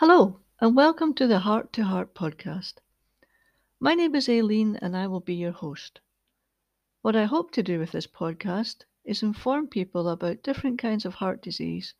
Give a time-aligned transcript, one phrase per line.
[0.00, 2.74] Hello, and welcome to the Heart to Heart podcast.
[3.80, 5.98] My name is Aileen, and I will be your host.
[7.02, 11.14] What I hope to do with this podcast is inform people about different kinds of
[11.14, 11.94] heart disease,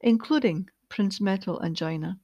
[0.00, 2.18] including Prinzmetal angina,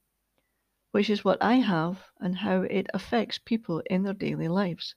[0.89, 4.95] which is what I have and how it affects people in their daily lives.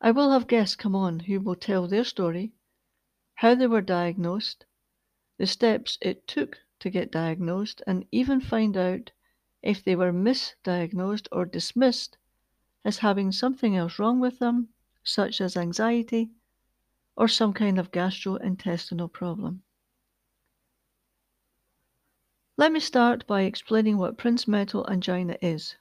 [0.00, 2.52] I will have guests come on who will tell their story,
[3.34, 4.66] how they were diagnosed,
[5.36, 9.12] the steps it took to get diagnosed, and even find out
[9.62, 12.18] if they were misdiagnosed or dismissed
[12.84, 14.68] as having something else wrong with them,
[15.02, 16.30] such as anxiety
[17.16, 19.62] or some kind of gastrointestinal problem.
[22.56, 25.76] Let me start by explaining what Prinzmetal angina is.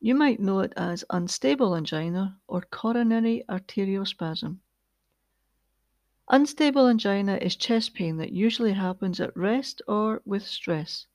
[0.00, 4.58] You might know it as unstable angina or coronary arteriospasm.
[6.28, 11.06] Unstable angina is chest pain that usually happens at rest or with stress.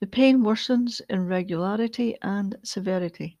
[0.00, 3.38] The pain worsens in regularity and severity.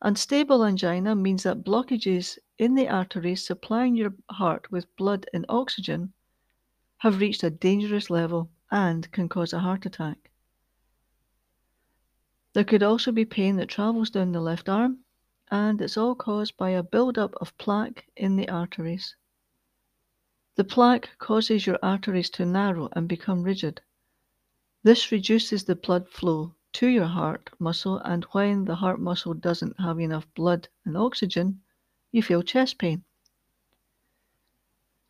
[0.00, 6.12] Unstable angina means that blockages in the arteries supplying your heart with blood and oxygen
[6.98, 10.32] have reached a dangerous level and can cause a heart attack.
[12.54, 15.04] There could also be pain that travels down the left arm
[15.52, 19.16] and it's all caused by a buildup of plaque in the arteries.
[20.54, 23.82] The plaque causes your arteries to narrow and become rigid.
[24.82, 29.78] This reduces the blood flow to your heart muscle, and when the heart muscle doesn't
[29.78, 31.60] have enough blood and oxygen,
[32.10, 33.04] you feel chest pain.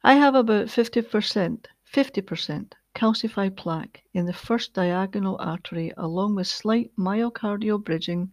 [0.03, 6.91] I have about 50%, 50% calcified plaque in the first diagonal artery, along with slight
[6.97, 8.33] myocardial bridging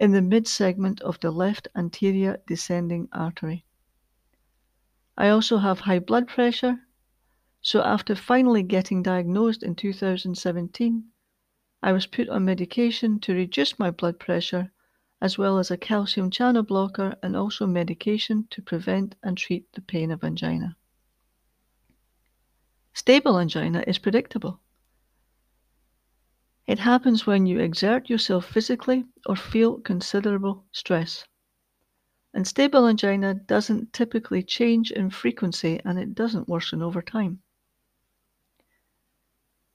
[0.00, 3.66] in the mid segment of the left anterior descending artery.
[5.16, 6.80] I also have high blood pressure,
[7.60, 11.04] so after finally getting diagnosed in 2017,
[11.82, 14.72] I was put on medication to reduce my blood pressure,
[15.20, 19.82] as well as a calcium channel blocker and also medication to prevent and treat the
[19.82, 20.76] pain of angina.
[22.94, 24.60] Stable angina is predictable.
[26.70, 31.24] It happens when you exert yourself physically or feel considerable stress.
[32.32, 37.42] And stable angina doesn't typically change in frequency and it doesn't worsen over time.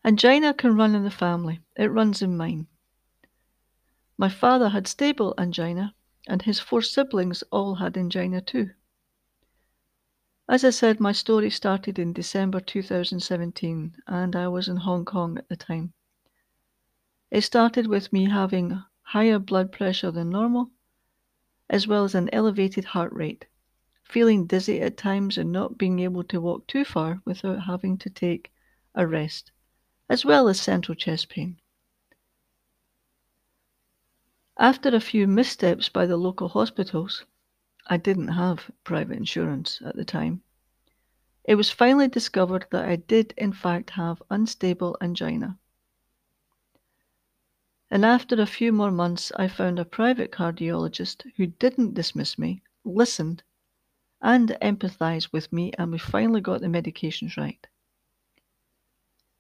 [0.05, 2.67] Angina can run in the family, it runs in mine.
[4.17, 5.94] My father had stable angina,
[6.29, 8.69] and his four siblings all had angina too.
[10.47, 15.38] As I said, my story started in December 2017, and I was in Hong Kong
[15.38, 15.91] at the time.
[17.35, 20.72] It started with me having higher blood pressure than normal,
[21.69, 23.46] as well as an elevated heart rate,
[24.06, 28.09] feeling dizzy at times and not being able to walk too far without having to
[28.09, 28.53] take
[28.94, 29.51] a rest,
[30.07, 31.59] as well as central chest pain.
[34.57, 37.25] After a few missteps by the local hospitals,
[37.88, 40.41] I didn't have private insurance at the time.
[41.44, 45.59] It was finally discovered that I did, in fact, have unstable angina.
[47.91, 52.63] And after a few more months, I found a private cardiologist who didn't dismiss me,
[52.84, 53.44] listened,
[54.22, 57.68] and empathized with me, and we finally got the medications right.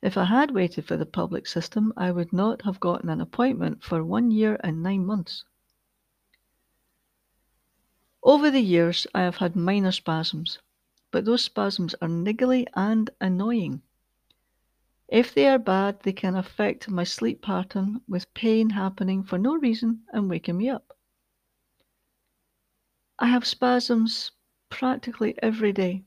[0.01, 3.83] If I had waited for the public system, I would not have gotten an appointment
[3.83, 5.43] for one year and nine months.
[8.21, 10.59] Over the years, I have had minor spasms,
[11.09, 13.81] but those spasms are niggly and annoying.
[15.07, 19.55] If they are bad, they can affect my sleep pattern with pain happening for no
[19.55, 20.97] reason and waking me up.
[23.19, 24.31] I have spasms
[24.69, 26.05] practically every day,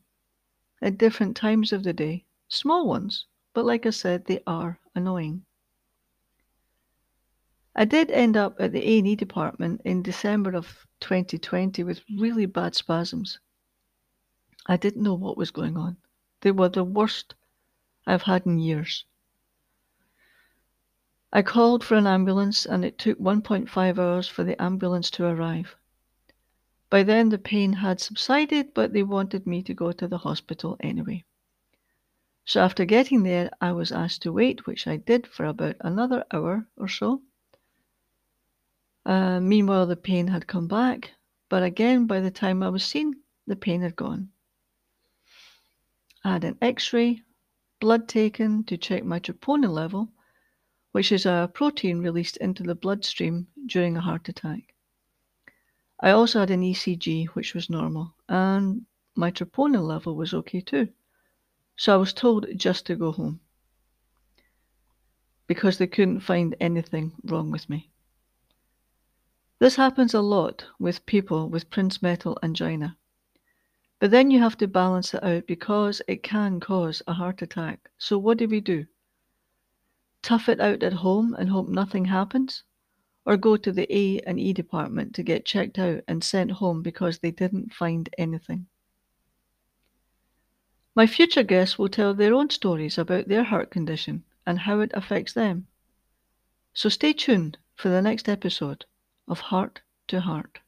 [0.82, 5.44] at different times of the day, small ones, but like I said, they are annoying.
[7.74, 12.74] I did end up at the A&E department in December of 2020 with really bad
[12.74, 13.38] spasms.
[14.66, 15.96] I didn't know what was going on.
[16.40, 17.36] They were the worst
[18.08, 19.04] I've had in years.
[21.30, 25.76] I called for an ambulance and it took 1.5 hours for the ambulance to arrive.
[26.88, 30.78] By then the pain had subsided, but they wanted me to go to the hospital
[30.80, 31.26] anyway.
[32.46, 36.24] So after getting there, I was asked to wait, which I did for about another
[36.32, 37.20] hour or so.
[39.04, 41.12] Uh, meanwhile, the pain had come back,
[41.50, 43.16] but again, by the time I was seen,
[43.46, 44.30] the pain had gone.
[46.24, 47.22] I had an x ray,
[47.80, 50.12] blood taken to check my troponin level,
[50.92, 54.74] which is a protein released into the bloodstream during a heart attack.
[56.00, 58.86] I also had an ECG, which was normal, and
[59.16, 60.88] my troponin level was okay too.
[61.76, 63.40] So I was told just to go home.
[65.48, 67.90] because they couldn't find anything wrong with me.
[69.58, 72.97] This happens a lot with people with Prince Prinzmetal angina.
[74.00, 77.90] But then you have to balance it out because it can cause a heart attack.
[77.98, 78.86] So what do we do?
[80.22, 82.62] Tough it out at home and hope nothing happens?
[83.26, 86.82] Or go to the A and E department to get checked out and sent home
[86.82, 88.66] because they didn't find anything?
[90.94, 94.90] My future guests will tell their own stories about their heart condition and how it
[94.94, 95.66] affects them.
[96.72, 98.84] So stay tuned for the next episode
[99.26, 100.60] of Heart to Heart.